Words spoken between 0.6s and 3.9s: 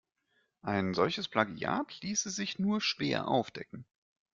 Ein solches Plagiat ließe sich nur schwer aufdecken.